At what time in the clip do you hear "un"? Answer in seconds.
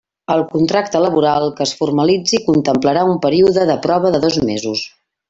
3.11-3.21